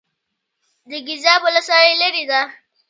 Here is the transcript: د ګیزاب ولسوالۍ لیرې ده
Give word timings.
د 0.89 0.91
ګیزاب 1.07 1.41
ولسوالۍ 1.43 1.93
لیرې 2.01 2.23
ده 2.31 2.41